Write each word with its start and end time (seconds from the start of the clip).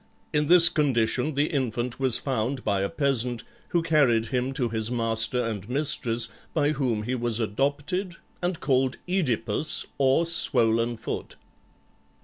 In 0.33 0.47
this 0.47 0.67
condition 0.67 1.35
the 1.35 1.51
infant 1.53 1.99
was 1.99 2.17
found 2.17 2.63
by 2.63 2.81
a 2.81 2.89
peasant, 2.89 3.43
who 3.67 3.83
carried 3.83 4.29
him 4.29 4.51
to 4.53 4.67
his 4.69 4.89
master 4.89 5.45
and 5.45 5.69
mistress, 5.69 6.27
by 6.55 6.71
whom 6.71 7.03
he 7.03 7.13
was 7.13 7.39
adopted 7.39 8.15
and 8.41 8.59
called 8.59 8.97
OEdipus, 9.07 9.85
or 9.99 10.25
Swollen 10.25 10.97
foot. 10.97 11.35